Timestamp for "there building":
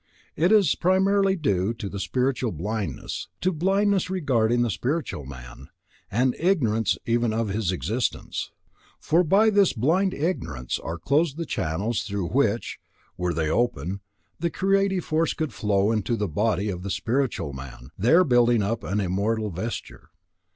17.95-18.63